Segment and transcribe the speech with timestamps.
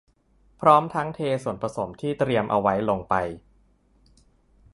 [0.61, 3.15] พร้อมทั้งเทส่วนผสมที่เตรียมเอาไว้ลงไป